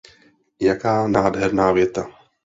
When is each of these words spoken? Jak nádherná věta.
Jak 0.59 0.83
nádherná 1.07 1.71
věta. 1.71 2.07